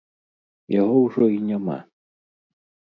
Яго 0.81 0.95
ўжо 1.05 1.23
і 1.37 1.39
няма! 1.51 1.79